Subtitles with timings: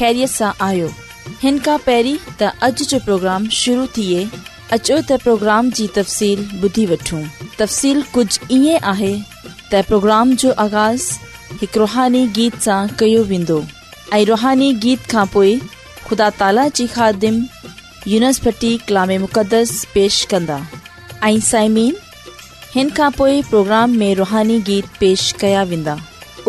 [0.00, 0.86] ख़ैरीयत सां आहियो
[1.40, 4.20] हिन खां पहिरीं त अॼु जो प्रोग्राम शुरू थिए
[4.76, 7.18] अचो त प्रोग्राम जी तफ़सील ॿुधी वठूं
[7.60, 8.86] तफ़सील कुझु ईअं
[9.88, 11.02] پروگرام جو जो आगाज़
[11.60, 13.58] हिकु रुहानी गीत सां कयो वेंदो
[14.30, 15.50] रुहानी गीत खां خدا
[16.06, 17.36] ख़ुदा ताला خادم ख़ादिम
[18.14, 20.58] यूनिस्पी कलाम مقدس पेश कंदा
[23.50, 25.94] प्रोग्राम में रुहानी गीत पेश कया वेंदा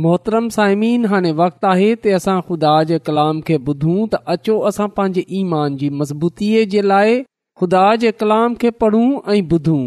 [0.00, 4.86] मोहतरम सायमिन हाणे वक़्तु आहे ते असां खुदा जे कलाम खे ॿुधूं त अचो असां
[5.00, 7.18] पंहिंजे ईमान जी मज़बूतीअ जे लाइ
[7.62, 9.82] खुदा जे कलाम खे पढ़ूं ऐं ॿुधूं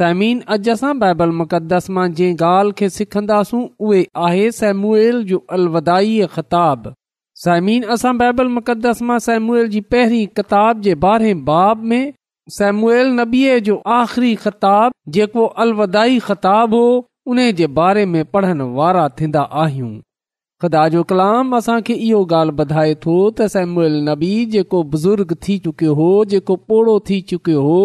[0.00, 6.12] साइमिन अॼु असां बाइबल मुक़दस मां जंहिं ॻाल्हि खे सिखंदासूं उहे आहे सेमुएल जो अलविदाय
[6.36, 6.92] ख़िताब
[7.46, 12.02] साइमिन असां बाइबल मुक़दस मां सेमूल जी पहिरीं किताब जे ॿारहें बाब में
[12.60, 16.94] सेमुएल नबीअ जो आख़िरी ख़िताबु जेको अलविदाइ ख़िताबु हो
[17.30, 19.94] उन जे बारे में पढ़ण वारा थींदा आहियूं
[20.62, 25.94] ख़दा जो कलाम असांखे इहो ॻाल्हि ॿुधाए थो त सैमूल नबी जेको बुज़ुर्ग थी चुकियो
[26.00, 27.80] हो जेको पोड़ो थी चुकियो हो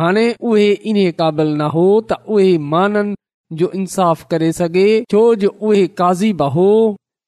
[0.00, 3.14] हाणे उहे इन क़ाबिल न हो त उहे माननि
[3.62, 6.68] जो इंसाफ़ करे सघे छो जो उहे काज़िब हो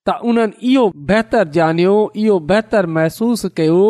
[0.08, 3.80] त उन्हनि इहो बहितर ॼाणयो इहो बहितर महसूस कयो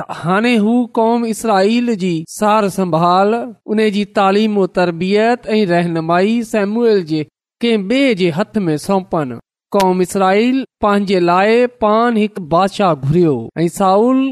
[0.00, 3.34] त हाणे हू कौम سار जी सार संभाल
[3.72, 7.22] उन जी तालीम वरबत ऐं रहनुमाई सेमूल जे
[7.64, 9.34] कंहिं बे॒ जे हथ में सौपन
[9.76, 14.22] कौम इसराइल पंहिंजे लाइ पान हिकु बादिशाह घुरियो ऐं साउल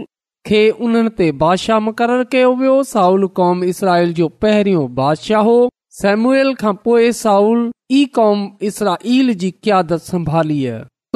[0.50, 5.58] खे उन्हनि ते बादिशाह मुक़ररु कयो वियो साउल कौम इसराइल जो पहिरियों बादिशाह हो
[6.02, 10.60] सेम्यूल खां पोइ साउल ई कौम इसराइल जी कियादत संभाली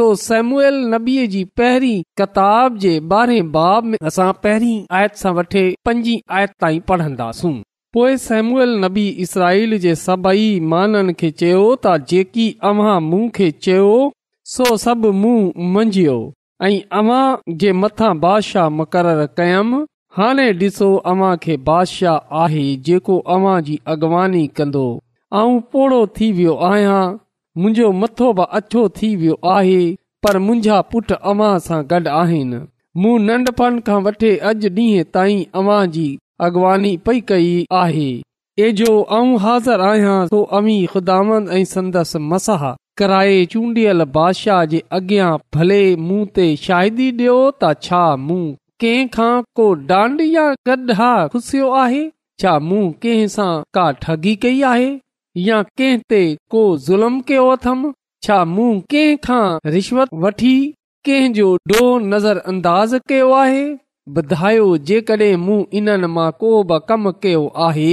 [0.00, 3.96] सो सेमूल नबीअ जी पहिरीं किताब जे बारहें बाब में
[4.42, 7.50] पहिरीं आयत सां वठे पंजी आयत ताईं पढ़ंदासूं
[7.96, 13.90] पोए सेमूल नबी इसराईल जे सभई माननि खे चयो त जेकी अव्हां मूं खे चयो
[14.52, 15.34] सो सभु मूं
[15.74, 16.16] मंझियो
[16.70, 19.82] ऐं अव्हां जे मथां बादशाह मुक़ररु कयुमि
[20.20, 24.86] हाणे ॾिसो अव्हां खे बादशाह आहे जेको अव्हां जी अॻवानी कंदो
[25.76, 27.00] पोड़ो थी वियो आहियां
[27.58, 29.80] मुंहिंजो मथो बि अछो थी वियो आहे
[30.24, 32.60] पर मुंहिंजा पुट अमां सां गॾु आहिनि
[33.02, 36.04] मूं नन्ढपण खां वठी अॼु ॾींहं ताईं अवां जी
[36.46, 37.50] अॻवानी पई कई
[37.80, 38.06] आहे
[38.68, 40.16] एजो आऊं हाज़िर आहियां
[40.60, 42.64] अमी ख़ुदांद संदसि मसाह
[43.00, 45.28] कराए चूंडियल बादशाह जे अॻियां
[45.58, 48.42] भले मूं ते शदी डि॒यो त छा मूं
[48.84, 52.02] कंहिं खां को डांड या गॾु हा खुसियो आहे
[52.44, 54.90] छा मूं कंहिं सां का ठगी कई आहे
[55.38, 56.18] कंहिं ते
[56.50, 57.92] को ज़ुल्म कयो अथमि
[58.24, 60.56] छा मूं कंहिं खां रिश्वत वठी
[61.08, 63.64] कंहिं जो नज़र अंदाज़ कयो आहे
[64.20, 67.90] ॿुधायो जेकॾहिं मूं इन्हनि मां को बि कमु कयो आहे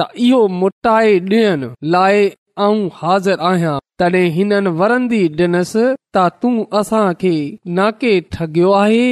[0.00, 1.66] त इहो मोटाए ॾियण
[1.96, 2.24] लाइ
[2.66, 5.84] आऊं हाज़िर आहियां तडहिं हिननि वरंदी ॾिनसि
[6.16, 7.34] त तूं असांखे
[7.80, 9.04] नाके ठगियो आहे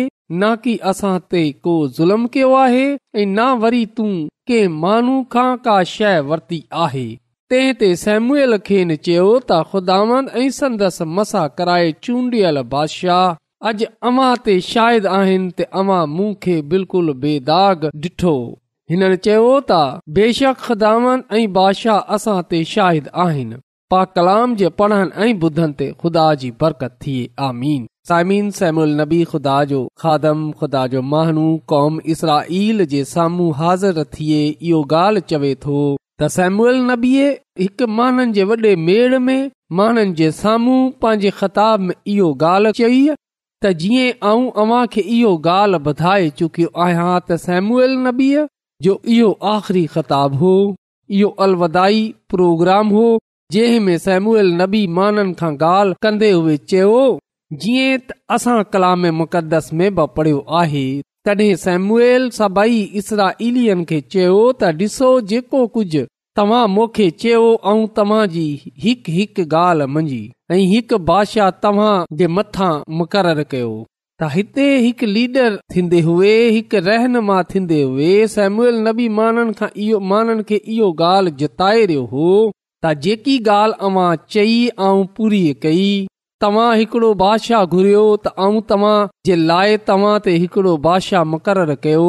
[0.44, 2.84] ना कि असां ते को ज़ुल्म कयो आहे
[3.24, 4.10] ऐं वरी तूं
[4.52, 7.06] कंहिं माण्हू खां का शइ वरिती आहे
[7.52, 14.56] ते सेम्यल खेन चयो त ख़ुदान ऐं संदसि मसा कराए चूंडियल बादशाह अॼु अव्हां ते
[14.66, 18.32] शाहिद आहिनि ते अवां मूं खे बिल्कुलु बेदाग डि॒ठो
[18.94, 19.78] हिननि चयो त
[20.18, 23.60] बेशक ऐं बादशाह असां ते शाहिद आहिनि
[23.94, 29.22] पा कलाम जे पढ़नि ऐं ॿुधनि ते ख़ुदा जी बरकत थिए आमीन साइमिन सेम्यल नबी
[29.32, 32.36] ख़ुदा जो खादम ख़ुदा जो महानू कौम इसरा
[32.96, 35.80] जे साम्हूं हाज़िर थिए इहो गाल चवे थो
[36.20, 37.26] त نبی नबीअ
[37.62, 39.42] हिकु माननि जे वॾे मेड़ में
[39.80, 45.30] माननि जे साम्हूं पंहिंजे ख़िताब में इहो ॻाल्हि चई त जीअं आऊं अव्हां खे इहो
[45.52, 48.44] ॻाल्हि ॿुधाए चुकियो आहियां त सेमूल नबीअ
[48.86, 50.52] जो इहो आख़िरी ख़िताब हो
[51.20, 52.02] इहो अलविदाी
[52.34, 53.06] प्रोग्राम हो
[53.58, 56.98] जंहिं में नबी माननि खां ॻाल्हि कन्दे हुए चयो
[57.62, 60.86] जीअं त असां कलाम में मुक़दस में बि पढ़ियो आहे
[61.26, 66.02] तॾहिं सेमूअल सभई इसरा इलियन खे चयो त डि॒सो जेको कुझु
[66.40, 68.26] तव्हां मोखे चयो ऐं तव्हां
[68.84, 70.20] हिकु हिकु ॻाल्हि मंझी
[70.56, 72.70] ऐं हिकु बादशाह तव्हां जे मथां
[73.00, 73.70] मुक़ररु कयो
[74.20, 79.98] त हिते हिकु लीडर थींदे हुए हिकु रहनुमा थींदे हुए सेम्यूल नबी माननि खां इहो
[80.12, 82.30] माननि खे इहो ॻाल्हि जुताइ रियो हो
[82.84, 84.56] त जेकी ॻाल्हि तव्हां चई
[84.90, 85.86] ऐं पूरी कई
[86.40, 88.96] तव्हां हिकिड़ो बादशाह घुरियो त आऊं तव्हां
[89.28, 92.04] जे लाइ तव्हां ते हिकड़ो बादशाह मुक़रर कयो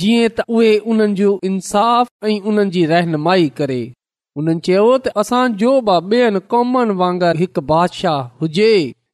[0.04, 3.82] जीअं त उहे उन्हनि जो इंसाफ़ ऐं उन्हनि जी रहनुमाई करे
[4.42, 6.24] उन्हनि चयो त असांजो बि
[6.58, 8.72] कॉमनि वांगुरु हिकु बादशाह हुजे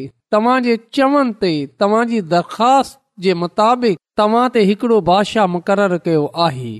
[1.79, 6.71] तव्हां जी दरख़्वास्त जे मुताबिक़ तव्हां ते हिकिड़ो बादशाह मुक़रर कयो आहे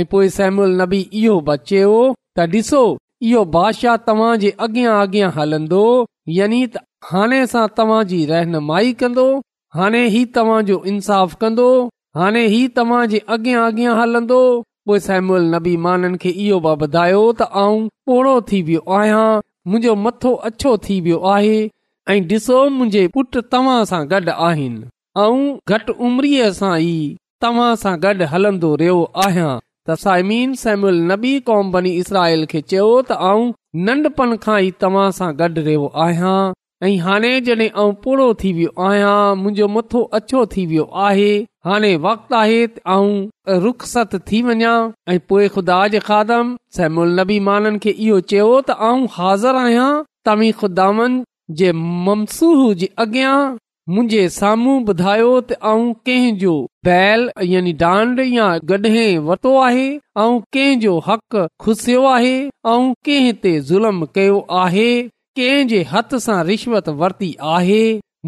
[0.00, 1.94] ऐं पोइ सेमूल नबी इहो बचियो
[2.36, 2.82] त ॾिसो
[3.30, 5.82] इहो बादशाह तव्हां जे अॻियां अॻियां हलंदो
[6.36, 9.26] यानी त हाणे सां तव्हांजी रहनुमाई कंदो
[9.78, 11.66] हाणे ई तव्हांजो इंसाफ़ कंदो
[12.18, 14.38] हाणे ई तव्हांजे अॻियां अॻियां हलंदो
[14.86, 19.94] पोए सेम्यूल नबी माननि खे इहो बि ॿुधायो त आऊं पोड़ो थी वियो आहियां मुंहिंजो
[20.04, 21.56] मथो अछो थी वियो आहे
[22.12, 24.88] ऐं डि॒सो मुंजे पुट तव्हां सां गॾ आहिनि
[25.24, 25.36] ऐं
[25.76, 26.94] घटि उमरीअ सां ई
[27.46, 29.54] तव्हां सां गॾु हलंदो रहियो आहियां
[29.86, 30.50] त साइमीन
[31.12, 33.50] नबी कौम बनी इसराइल खे चयो त आऊं
[33.88, 36.52] नन्ढपण खां ई तव्हां सां गॾु रहियो
[36.84, 41.34] ऐं हाणे जॾहिं आऊं पूरो थी वियो आहियां मुंहिंजो मथो अछो थी वियो आहे
[41.66, 44.72] हाणे वक़्तु आहे आऊं रुख़सत थी वञा
[45.12, 45.76] ऐं पोए ख़ुदा
[48.06, 50.88] इहो चयो त आऊं हाज़िर आहियां खुदा
[51.62, 53.36] जे ममसूह जे अॻियां
[53.94, 56.52] मुंहिंजे साम्हूं ॿुधायो त आऊं कंहिंजो
[56.92, 59.86] बैल यानी डांड या गडहिं वरितो आहे
[60.26, 62.36] ऐं कंहिंजो हक़ खुसियो आहे
[62.76, 64.90] ऐं कंहिं ते ज़ुल्म कयो आहे
[65.38, 67.76] कंहिं जे हथ सां रिश्वत वरिती आहे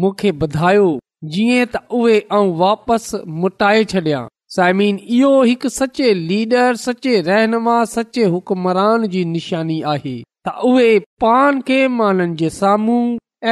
[0.03, 0.85] मूंखे ॿुधायो
[1.33, 4.21] जीअं त उहे ऐं वापसि मटाए छॾियां
[4.55, 10.15] साइमीन इहो हिकु सचे लीडर सचे रहनुमा सचे हुकमरान जी निशानी आहे
[10.47, 10.89] त उहे
[11.25, 13.01] पान खे माननि जे साम्हूं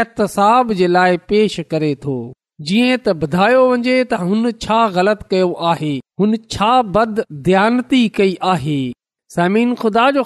[0.02, 2.18] ऐतसाब जे लाइ पेश करे थो
[2.72, 8.36] जीअं त ॿुधायो वञे त हुन छा ग़लति कयो आहे हुन छा बद ध्यानती कई
[8.56, 8.82] आहे
[9.40, 10.24] पंहिंजी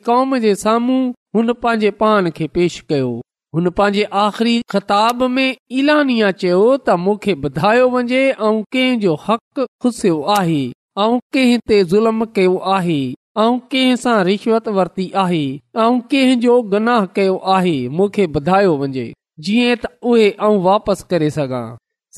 [0.06, 3.08] कौम जे साम्हूं हुन पंहिंजे पान खे पेश कयो
[3.54, 5.48] हुन पंहिंजे आखिरी ख़िताब में
[5.80, 10.62] इलानिया चयो त मूंखे बुधायो वञे ऐं कंहिंजो हक़ुसियो आहे
[11.04, 13.00] ऐं कंहिं ते ज़ुल्म कयो आहे
[13.42, 15.40] ऐं कंहिं सां रिश्वत वरिती आहे
[15.84, 19.04] ऐं कंहिं गनाह कयो आहे मूंखे ॿुधायो वञे
[19.48, 21.60] जीअं त उहे ऐं वापसि करे सघां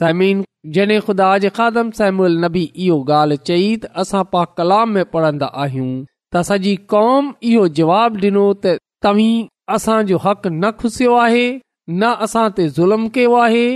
[0.03, 0.45] समीन
[0.77, 5.91] जॾहिं ख़ुदा इहो ॻाल्हि चई त असां पा कलाम में पढ़ंदा आहियूं
[6.37, 9.47] त सॼी कौम इहो जवाब ॾिनो त तव्हीं
[9.79, 13.67] असांजो हक़ न खुसियो आहे न असां ते ज़ुल्म कयो आहे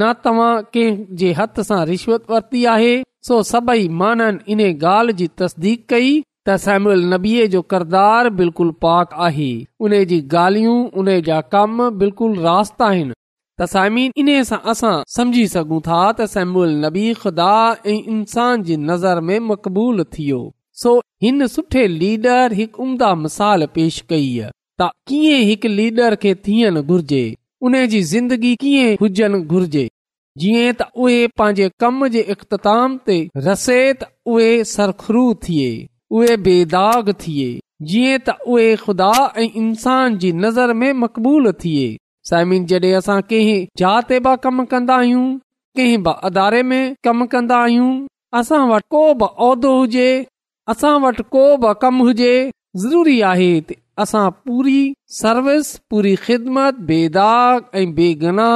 [0.00, 2.92] न तव्हां कंहिं जे हथ सां रिश्वत वरती आहे
[3.30, 6.12] सो सभई माननि इन ॻाल्हि जी तस्दीक कई
[6.48, 9.48] त सेमू अलनबीअ जो किरदारु बिल्कुलु पाक आहे
[9.86, 13.14] उन जी ॻाल्हियूं उन जा कम बिल्कुलु रास्त आहिनि
[13.62, 16.44] त इन्हीअ सां असां सम्झी सघूं था त
[16.84, 17.50] नबी ख़ुदा
[17.92, 20.40] ऐं इंसान जी नज़र में मक़बूल थियो
[20.84, 20.94] सो
[21.26, 26.82] हिन सुठे लीडर हिकु उम्दा मिसाल पेश कई आहे त कीअं हिकु लीडर खे थियणु
[26.82, 27.22] घुर्जे
[27.68, 29.86] उन्हे जी ज़िंदगी कीअं हुजनि घुर्जे
[30.44, 33.20] जीअं त उहे पंहिंजे कम जे इख़्ताम ते
[33.50, 35.70] रसे त उहे सरखरू थिए
[36.18, 37.50] उहे बेदाग थिए
[37.90, 39.10] जीअं त उहे ख़ुदा
[39.42, 41.84] ऐं इंसान जी नज़र में मक़बूल थिए
[42.30, 43.00] साइमिन जडे॒
[43.82, 45.26] जात ते बि कम कंदा आहियूं
[45.78, 47.92] कंहिं ब अदारे में कम कंदा आहियूं
[48.40, 50.08] असां वट को बि उहिदो हुजे
[50.74, 52.32] असां वटि को बि कम हुजे
[52.86, 53.50] ज़रूरी आहे
[54.06, 54.80] असां पूरी
[55.20, 58.48] सर्विस पूरी ख़िदमत बेदाग ऐं बेगना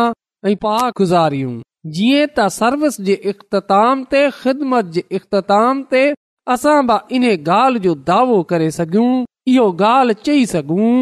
[0.49, 1.55] ऐं पाक गुज़ारियूं
[1.97, 6.05] जीअं त सर्विस जे इख़्ताम ते ख़िदमत जे इख़्ताम ते
[6.53, 9.13] असां बि इन ॻाल्हि जो दावो करे सघूं
[9.53, 10.97] इहो ॻाल्हि चई सघूं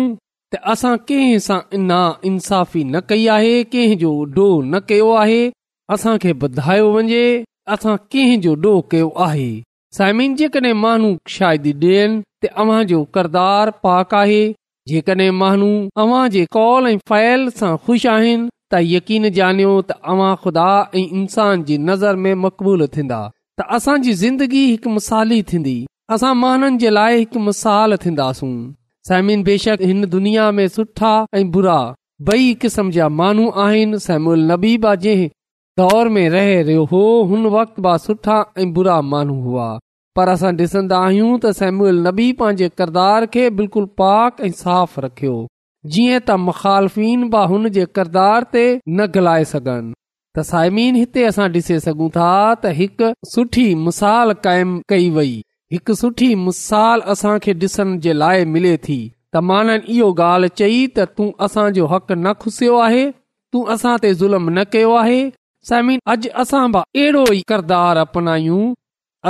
[0.54, 5.42] त असां कंहिं सां इना इंसाफ़ी न कई आहे कंहिं जो ॾोह न कयो आहे
[5.94, 7.24] असांखे ॿुधायो वञे
[7.74, 9.50] असां कंहिं जो ॾोह कयो आहे
[9.96, 14.42] साइमिन जेकॾहिं माण्हू शायदि ॾियनि किरदारु पाक आहे
[14.88, 15.68] जेकडहिं माण्हू
[16.02, 21.06] अव्हां जे कॉल ऐं फाइल सां ख़ुशि आहिनि त यकीन ॼाणियो त अव्हां खुदा ऐं
[21.20, 23.22] इंसान जी नज़र में मक़बूल थींदा
[23.62, 25.74] त असांजी ज़िंदगी हिकु मिसाली थींदी
[26.14, 28.38] असां माननि जे लाइ हिकु मिसाल थीन्दास
[29.08, 31.76] सेमिन बेशक हिन दुनिया में सुठा ऐं बुरा
[32.28, 35.28] बई क़िस्म जा माण्हू आहिनि सेम्यूल नबी बि जंहिं
[35.80, 39.68] दौर में रहे रहियो हो हुन वक़्त बि सुठा ऐं बुरा माण्हू हुआ
[40.16, 45.36] पर असां डि॒सन्दा आहियूं त सेम्यूल नबी पंहिंजे किरदार खे बिल्कुलु पाक ऐं साफ़ रखियो
[45.94, 49.94] जीअं त मख़ालफ़िन बि हुन जे किरदार ते न घलाए सघनि
[50.40, 52.26] साइमिन हिते असां ॾिसी सघूं था
[52.60, 55.32] त हिकु सुठी मिसाल कायम कई वई
[55.72, 58.96] हिकु सुठी मिसाल असां ॾिसण जे लाइ मिले थी
[59.34, 63.04] त माननि इहो ॻाल्हि चई त तू असांजो हक़ न ख़ुसियो आहे
[63.52, 65.20] तू असां ते ज़ुल्म न कयो आहे
[65.68, 68.62] सायमिन अॼु असां बि अहिड़ो ई किरदार अपनायूं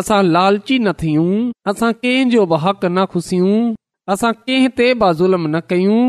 [0.00, 1.34] असां लालची न थियूं
[1.72, 3.56] असां कंहिंजो बि हक़ न ख़ुसियूं
[4.14, 6.00] असां कंहिं ते बि ज़ुल्म न कयूं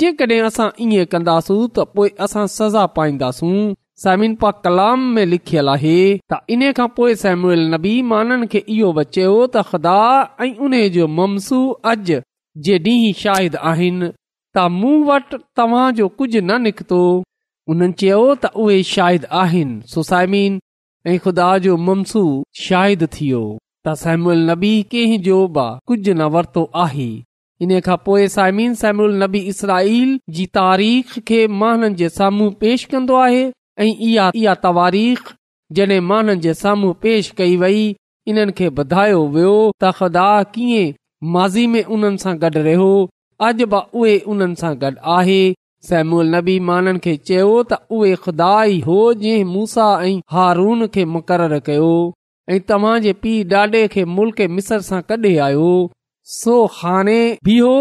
[0.00, 1.36] जेकॾहिं असां इएं कन्दा
[1.76, 3.54] त सज़ा पाईंदासूं
[4.02, 5.98] सायमिन पा कलाम में लिखियलु आहे
[6.32, 9.94] त इन खां पोए सेम्यूल नबी माननि खे इहो बचियो त ख़ुदा
[10.44, 11.58] ऐं उन जो ममसू
[12.10, 12.18] जे
[12.76, 14.10] अॼी शाहिद आहिनि
[14.56, 17.00] त मूं वटि तव्हां जो कुझ न निकितो
[17.74, 19.32] उन्हनि चयो त
[19.96, 20.60] सोसाइमीन
[21.14, 22.24] ऐं खुदा जो ममसू
[22.66, 23.42] शाहिद थियो
[23.86, 27.10] त सम्यूल नबी कंहिंजो कुझु न वर्तो आहे
[27.66, 33.22] इन खां पोए साइमिन सेम्यल नबी इसराईल जी तारीख़ खे माननि जे साम्हूं पेश कन्दो
[33.26, 33.46] आहे
[33.82, 35.28] ऐं इहा इहा तवारीख़
[35.78, 37.84] जॾहिं माननि जे साम्हूं पेश कई वेई
[38.32, 40.90] इन्हनि खे ॿुधायो वियो त ख़ुदा कीअं
[41.34, 42.88] माज़ी में उन सां गॾु रहियो
[43.48, 45.40] अॼु बि उहे उन्हनि सां गॾु आहे
[45.90, 51.04] सेमूल नबी माननि खे चयो त उहे खुदा ई हो जंहिं मूसा ऐं हारून खे
[51.18, 51.92] मुक़ररु कयो
[52.54, 55.70] ऐं तव्हां जे पीउ ॾाॾे खे मुल्क मिसर सां कॾे॒ आयो
[56.38, 57.20] सो ख़ाने
[57.50, 57.74] बीहो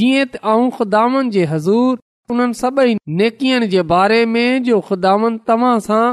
[0.00, 1.98] जीअं ख़ुदानि जे हज़ूर
[2.32, 6.04] उन्हनि सभई नेकियुनि जे बारे में जो ख़ुदावन तव्हां सां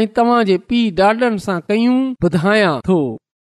[0.00, 2.98] ऐं तव्हां जे पीउ ॾाॾनि सां कयूं ॿुधायां थो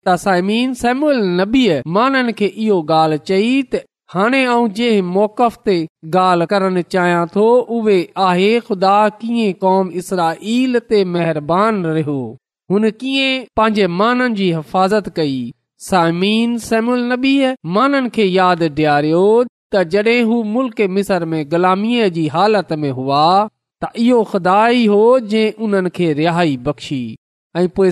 [0.08, 3.82] त साइमीन सेम अलन नबीअ मां इहो ॻाल्हि चई त
[4.14, 5.76] हाणे ऐं जंहिं मौक़फ़ ते
[6.20, 7.46] ॻाल्हि करणु चाहियां थो
[7.78, 7.98] उहे
[8.30, 10.30] आहे ख़ुदा कीअं कौम इसरा
[10.94, 12.18] ते महिरबानी रहियो
[12.74, 15.38] हुन कीअं पंहिंजे माननि जी हिफ़ाज़त कई
[15.90, 19.26] साइमीन सेम उन नबीअ माननि खे यादि ॾियारियो
[19.74, 23.20] त जॾहिं हू मुल्क मिसर में ग़ुलामीअ जी हालत में हुआ
[23.84, 26.98] त इहो ख़ुदा ई हो जंहिं उन्हनि खे रिहाई बख़्शी
[27.60, 27.92] ऐं पोइ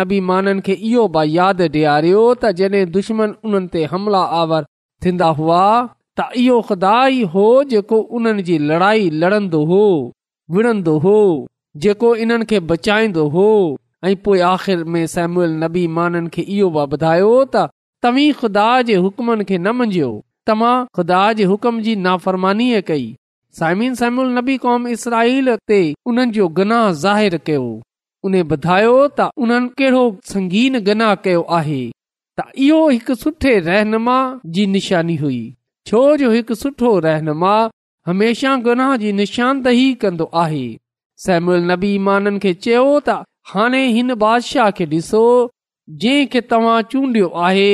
[0.00, 1.04] नबी माननि खे इहो
[1.36, 4.66] यादि ॾियारियो तॾहिं दुश्मन उन्हनि ते हमला आवर
[5.06, 5.62] थींदा हुआ
[6.18, 9.80] त इहो ख़ुदा ई हो जेको उन्हनि जी लड़ाई लड़ंदो हो
[10.58, 11.16] विणंदो हो
[11.86, 13.46] जेको इन्हनि खे बचाईंदो हो
[14.04, 17.66] ऐं पोइ आख़िर में सेम्यूल नबी माननि खे इहो बि ॿुधायो त
[18.06, 20.12] तव्हीं ख़ुदा जे हुक्मनि खे न मंझियो
[20.48, 23.04] तव्हां ख़ुदा जे हुकुम जी नाफ़रमानी कई
[23.58, 25.78] साइमिन सैम्यल नबी क़ौम इसराहिल ते
[26.12, 27.66] उन्हनि जो गुनाह ज़ाहिरु कयो
[28.28, 31.80] उन ॿुधायो त उन्हनि कहिड़ो संगीन गनाह कयो आहे
[32.40, 34.16] त इहो हिकु सुठे रहनुमा
[34.58, 35.40] जी निशानी हुई
[35.90, 37.52] छो जो हिकु सुठो रहनुमा
[38.10, 40.64] हमेशह गुनाह जी निशानदही कंदो आहे
[41.26, 43.18] सहमुनबी माननि खे चयो त
[43.54, 45.24] हाणे हिन बादशाह खे ॾिसो
[46.04, 47.70] जंहिंखे तव्हां चूंडियो आहे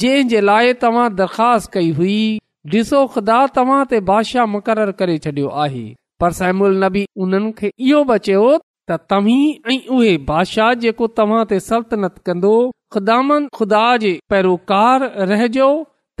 [0.00, 2.14] जंहिं जे लाइ तव्हां दरख़्वास्त कई हुई
[2.74, 5.82] डि॒सो ख़ुदा तव्हां ते बादशाह मुक़रर करे छडि॒यो आहे
[6.24, 6.30] पर
[6.84, 8.46] नबी उन्हनि खे इहो बचियो
[11.18, 12.54] तव्हां ते सल्तनत कंदो
[12.96, 14.98] ख़ुदान ख़ुदा जे पैरोकार
[15.32, 15.68] रहिजो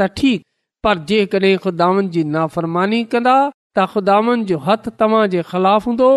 [0.18, 0.44] ठीकु
[0.86, 6.12] पर जेकॾहिं ख़ुदान जी नाफ़रमानी कंदा त ख़ुदान जो हथ तव्हां जे ख़िलाफ़ हूंदो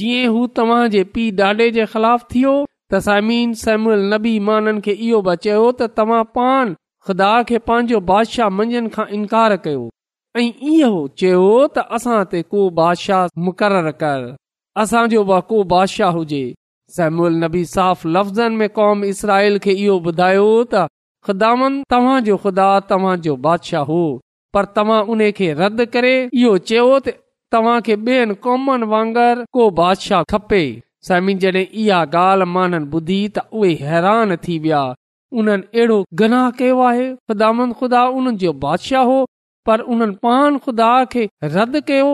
[0.00, 2.54] जीअं हू तव्हां जे पीउ ॾाॾे जे ख़िलाफ़ थियो
[2.92, 6.70] तसीन सबी माननि खे इहो बि चयो त तव्हां पान
[7.06, 9.82] ख़ुदा खे पंहिंजो बादशाह मंझण खां इनकार कयो
[10.42, 12.22] ऐं इहो चयो त असां
[13.60, 14.24] कर
[14.84, 16.40] असांजो को बादशाह हुजे
[16.96, 20.88] सेम्यल नबी साफ़ लफ़्ज़नि में कौम इसराईल खे इहो ॿुधायो त
[21.26, 21.52] ख़ुदा
[21.94, 24.00] तव्हांजो ख़ुदा तव्हांजो बादशाह हो
[24.56, 30.22] पर तव्हां उन खे रदि करे इहो चयो तव्हां खे ॿियनि कौमनि वांगर को बादशाह
[30.34, 30.62] खपे
[31.06, 34.80] समीन जॾहिं इहा ॻाल्हि माननि ॿुधी त उहे हैरान थी विया
[35.40, 39.18] उन्हनि अहिड़ो गनाह कयो आहे ख़ुदा ख़ुदा उन्हनि जो बादशाह हो
[39.66, 42.08] पर उन्हनि पान ख़ुदा खे रद्द कयो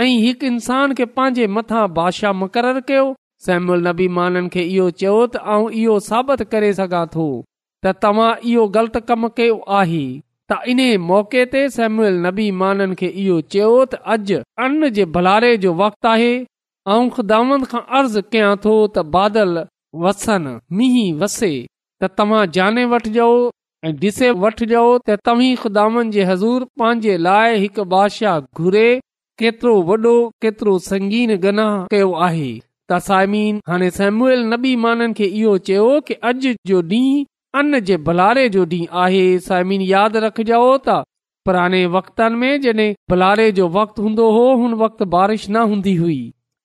[0.00, 3.06] ऐं हिकु इन्सान खे पंहिंजे मथां बादशाह मुक़ररु कयो
[3.88, 7.28] नबी माननि खे इहो चयो त आऊं इहो साबित करे सघां थो
[7.84, 10.04] त तव्हां इहो ग़लति कमु कयो आहे
[10.52, 15.56] त इन मौके ते सेम्यूल नबी माननि खे इहो चयो त अॼु अन जे भलारे
[15.66, 16.30] जो वक़्तु आहे
[16.92, 19.50] ऐं ख़ुदान खां अर्ज़ कयां थो त बादल
[20.04, 23.26] वसनि मींहं वसे त तव्हां जाने वठजो
[23.88, 28.84] ऐं डि॒से वठजो त तव्हीं ख़ुदान जे हज़ूर पंहिंजे लाइ हिक बादशाह घुरे
[29.42, 30.12] केतिरो वॾो
[30.46, 36.54] केतिरो संगीन गनाह कयो आहे त साइमिने सेमुएल नबी माननि खे इहो चयो कि अॼु
[36.72, 37.28] जो ॾींहुं
[37.64, 40.96] अन जे बुलारे जो ॾींहुं आहे सायमिन यादि रखजो त
[41.48, 42.26] पुराणे वक़्त
[42.66, 46.18] जॾहिं बुलारे जो वक़्तु हूंदो हो हुन वक़्ति बारिश न हूंदी हुई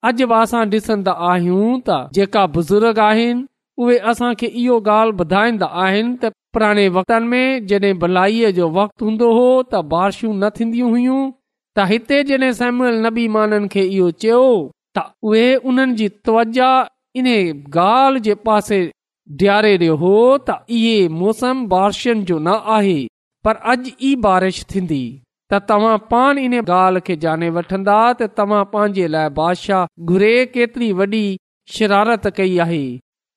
[0.09, 3.43] अॼु बि असां ॾिसंदा आहियूं त जेका बुज़ुर्ग आहिनि
[3.83, 9.29] उहे असांखे इहो ॻाल्हि ॿुधाईंदा आहिनि त पुराणे वक़्तनि में जॾहिं भलाई जो वक़्तु हूंदो
[9.37, 11.21] हो त बारिशूं न थींदियूं हुयूं
[11.77, 14.43] त हिते जॾहिं समुल नबी माननि खे इहो चयो
[14.97, 16.69] त उहे उन्हनि जी त्वजा
[17.21, 18.81] इन ॻाल्हि जे पासे
[19.39, 20.15] डि॒यारे हो
[20.51, 22.99] त इहे मौसम बारिशनि जो न आहे
[23.45, 25.03] पर अॼु ई बारिश थींदी
[25.53, 30.91] त तव्हां पाण इन ॻाल्हि खे जाने वठंदा त तव्हां पंहिंजे लाइ बादशाह घुरे केतिरी
[30.99, 31.23] वॾी
[31.75, 32.83] शरारत कई आहे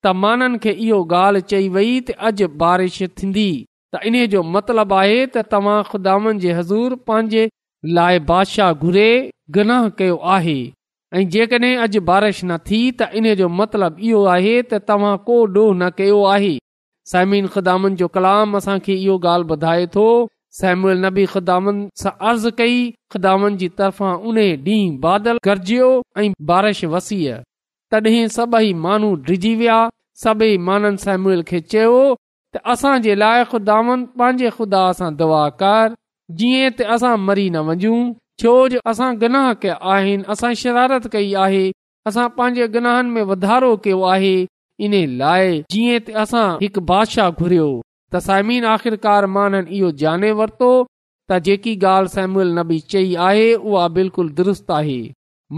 [0.05, 3.47] त माननि खे इहो ॻाल्हि चई वई त अॼु बारिश थींदी
[3.95, 7.43] त इन जो मतिलबु आहे त तव्हां ख़ुदानि जे हज़ूर पंहिंजे
[7.99, 9.09] लाइ बादशाह घुरे
[9.59, 10.57] गनाह कयो आहे
[11.17, 15.37] ऐं जेकॾहिं अॼु बारिश न थी त इन जो मतिलबु इहो आहे त तव्हां को
[15.57, 16.55] डोह न कयो आहे
[17.13, 20.07] साइमिन ख़ुदामनि जो कलाम असांखे इहो ॻाल्हि ॿुधाए थो
[20.59, 22.77] सैमुअल नबी बि ख़ुदान सां अर्ज़ु कई
[23.13, 27.17] ख़िदामनि जी तरफ़ां उन ॾींहं बादल गरजियो ऐं बारिश वसी
[27.91, 29.75] तॾहिं सभई माण्हू डिजी विया
[30.23, 31.93] सभई माननि सहमूल खे चयो
[32.55, 35.95] त असां जे लाइ ख़ुदान पंहिंजे ख़ुदा सां दुआ कर
[36.41, 37.95] जीअं त असां मरी न वञू
[38.45, 41.63] छो जो असां गनाह कया आहिनि असां शिरारत कई आहे
[42.13, 44.33] असां पंहिंजे गनाहन में वधारो कयो आहे
[44.89, 47.69] इन लाइ जीअं त असां हिकु बादशाह घुरियो
[48.13, 50.69] वरतो
[51.29, 54.99] त जेकी ॻाल्हि नबी चई आहे उहा दुरुस्त आहे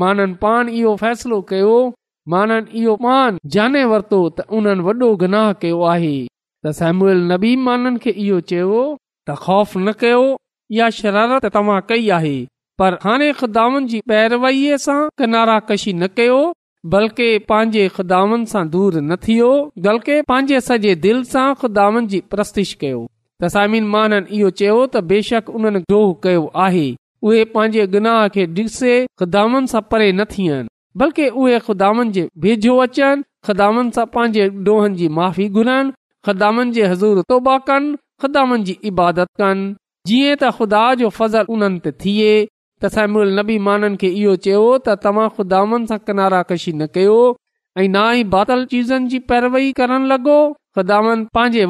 [0.02, 1.74] माननि पान इहो फ़ैसिलो कयो
[2.34, 6.16] माननि इहो पान जाने वरतो त उन्हनि वॾो गनाह कयो आहे
[6.66, 8.80] त सेम्यूल नबी माननि खे इहो चयो
[9.28, 10.22] त ख़ौफ़ न कयो
[10.78, 12.34] इहा शरारत तव्हां कई आहे
[12.82, 13.30] पर हाणे
[15.70, 16.38] कशी न कयो
[16.86, 19.48] बल्के पंहिंजे दूर न थियो
[19.88, 20.96] बल्कि पंहिंजे सॼे
[24.50, 26.86] चयो त बेशक उन्हनि डोह कयो आहे
[27.24, 28.46] उहे पंहिंजे गुनाह खे
[29.06, 30.68] ख़ुदानि सां परे न थियनि
[31.00, 37.96] बल्कि उहे ख़ुदानि जे वेझो अचनि ख़ामनि सां पंहिंजेनि जी माफ़ी घुरनि हज़ूर तौबा कनि
[38.24, 39.70] ख़ामनि जी इबादत कनि
[40.08, 42.32] जीअं त ख़ुदा जो फज़ल उन्हनि थिए
[42.82, 47.18] त साइल नबी माननि खे इहो चयो त तव्हां ख़ुदा कशी न कयो
[47.80, 50.38] ऐं ना ई बादल चीज़नि जी पैरवी करणु लॻो
[50.78, 51.00] ख़ुदा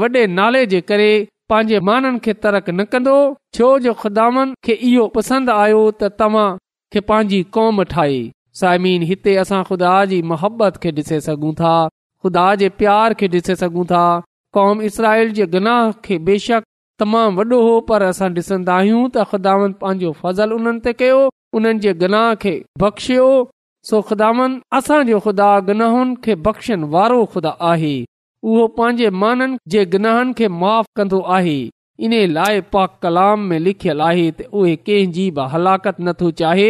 [0.01, 1.09] वॾे नाले जे करे
[1.51, 3.17] पंहिंजे तरक न कंदो
[3.57, 6.47] छो जो ख़ुदान खे इहो पसंदि आयो त तव्हां
[6.93, 8.21] खे पंहिंजी कौम ठाहे
[8.61, 11.73] साइमीन हिते असां ख़ुदा जी मोहबत खे ॾिसे सघूं था
[12.21, 14.05] ख़ुदा जे प्यार खे ॾिसे सघूं था
[14.57, 16.63] कौम इसराइल जे गनाह खे बेशक
[16.99, 21.19] तमामु वॾो हो पर असां ॾिसंदा आहियूं त ख़ुदान पंहिंजो फज़लु उन्हनि ते कयो
[21.59, 23.27] उन्हनि जे गनाह खे बख़्शियो
[23.89, 27.93] सो ख़ुदावन असांजो खुदा गुनाहनि खे बख़्शियुनि वारो खुदा आहे
[28.49, 31.57] उहो पंहिंजे माननि जे गनाहनि खे माफ़ु कंदो आहे
[32.07, 36.69] इन लाइ पाक कलाम में लिखियल आहे त उहे कंहिंजी बि हलाकत नथो चाहे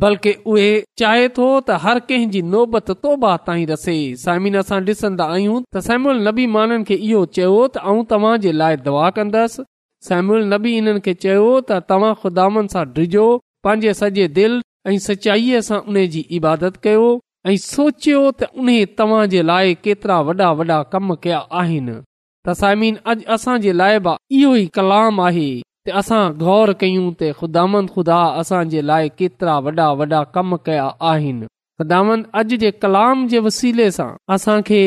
[0.00, 5.56] बल्कि उहे चाहे थो त हर कंहिंजी नोबत तोबा ताईं रसे सायमिन असां ॾिसंदा आहियूं
[5.74, 9.64] त सायमल नबी मां इहो चयो त आऊं तव्हां जे लाइ दवा कंदसि
[10.08, 13.26] सहम्यन नबी इन्हनि खे चयो त तव्हां खुदान सां डिजो
[13.68, 15.98] पंहिंजे सॼे दिलि ऐं सचाईअ सां उन
[16.38, 17.04] इबादत कयो
[17.52, 18.70] ऐं सोचियो त उन
[19.02, 21.98] तव्हां जे लाइ केतिरा वॾा वॾा कम कया आहिनि
[22.46, 25.48] त साइमिन अॼ असां जे लाइ बि इहो ई कलाम आहे
[25.88, 31.46] त असां गौर कयूं त ख़ुदामंद ख़ुदा असांजे लाइ केतिरा वॾा वॾा कम कया आहिनि
[31.78, 34.82] ख़ुदामंद अॼु जे कलाम जे वसीले सां असांखे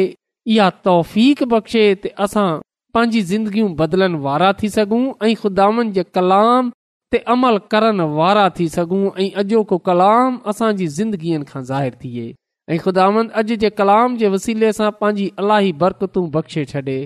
[0.54, 1.16] इहा तौफ़
[1.54, 2.48] बख़्शे त असां
[2.96, 6.70] पंहिंजी ज़िंदगियूं बदिलनि वारा थी सघूं ऐं ख़ुदान जे कलाम
[7.12, 12.28] ते अमल करण वारा थी सघूं ऐं अॼोको कलाम असांजी ज़िंदगीअ खां ज़ाहिरु थिए
[12.72, 13.06] ऐं ख़ुदा
[13.38, 16.98] अॼु जे कलाम जे वसीले सां पंहिंजी अलाही बरकतूं बख़्शे छॾे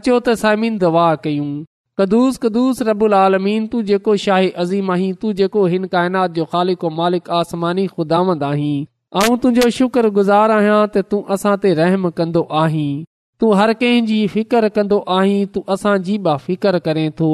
[0.00, 1.50] अचो त दवा कयूं
[2.00, 6.90] कदुूस कदुस रबुल आलमीन तू जेको शाही अज़ीम आहीं तू जेको हिन काइनात जो ख़ालिको
[6.98, 8.74] मालिक आसमानी ख़ुदांद आहीं
[9.22, 12.86] ऐं तुंहिंजो शुक्रगुज़ार आहियां त तूं असां ते रहम कंदो आहीं
[13.42, 17.32] तूं हर कंहिंजी फिकर कंदो आहीं तूं असांजी ब फिकर करें थो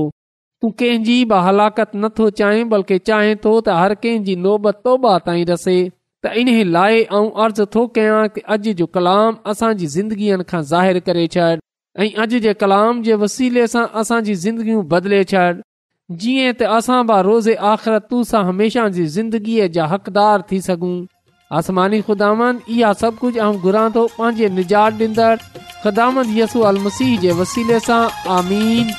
[0.62, 5.44] तूं कंहिंजी बि हलाकतु नथो चाहीं बल्कि चाहें थो त हर कंहिंजी नोबत तौबा ताईं
[5.52, 10.64] रसे त इन लाइ ऐं अर्ज़ु थो कयां कि अॼु जो कलाम असांजी ज़िंदगीअ खां
[10.74, 11.52] ज़ाहिरु करे छॾ
[11.96, 15.44] ऐं अॼु जे कलाम जे वसीले सां असांजी ज़िंदगियूं बदले छॾ
[16.22, 20.96] जीअं त असां बा रोज़ आख़िरतू सां हमेशा जी ज़िंदगीअ जा हक़दार थी सघूं
[21.60, 22.32] आसमानी ख़ुदा
[22.78, 28.02] इहा सभु कुझु घुरां थो पंहिंजे निजात अल मसीह जे वसीले सां
[28.40, 28.94] आमीन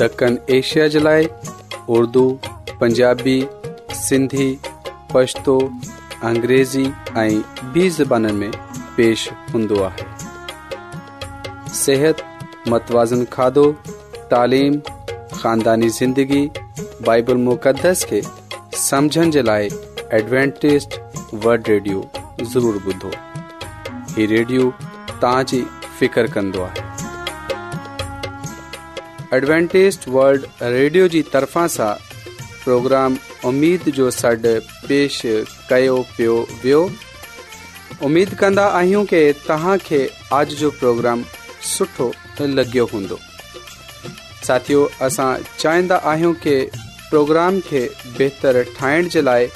[0.00, 1.22] دکن ایشیا جلائے
[1.96, 2.24] اردو
[2.78, 3.38] پنجابی
[4.08, 4.48] سندھی
[5.12, 5.56] پشتو
[6.30, 6.84] انګریزی
[7.22, 7.40] ائی
[7.72, 8.50] به زبانن میں
[8.96, 10.06] پیش ہندوا ہے۔
[11.84, 12.22] صحت،
[12.70, 13.64] متوازن کھادو،
[14.30, 14.78] تعلیم،
[15.42, 16.46] خاندانی زندگی،
[17.06, 18.20] بائبل مقدس کے
[18.88, 19.68] سمجھن جلائے
[20.16, 20.98] ایڈوانٹسٹ
[21.44, 22.00] ورلڈ ریڈیو
[22.52, 23.10] ضرور بُتھو۔
[24.18, 24.62] हीउ रेडियो
[25.22, 25.60] तव्हांजी
[25.98, 26.26] फ़िकर
[30.14, 31.90] वल्ड रेडियो طرفا तरफ़ा
[32.64, 34.54] پروگرام प्रोग्राम جو जो सॾु
[34.88, 35.20] पेश
[35.70, 36.80] कयो पियो वियो
[38.06, 40.00] उमेद कि तव्हांखे
[40.62, 41.22] जो प्रोग्राम
[41.76, 42.10] सुठो
[42.54, 43.18] लॻियो हूंदो
[44.46, 46.56] साथियो असां कि
[47.10, 47.86] प्रोग्राम खे
[48.18, 49.46] बहितरु ठाहिण जे लाइ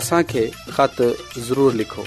[0.00, 1.14] असांखे ख़तु
[1.48, 2.06] ज़रूरु लिखो